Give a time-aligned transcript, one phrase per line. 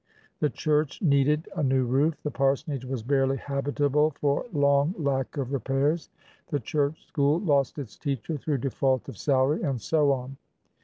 [0.39, 5.53] The church needed a new roof; the parsonage was barely habitable for long lack of
[5.53, 6.09] repairs;
[6.47, 10.37] the church school lost its teacher through default of salaryand so on.